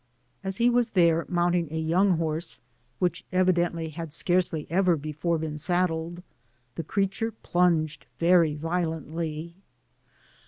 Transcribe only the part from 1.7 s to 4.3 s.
a young horse,, which evidently had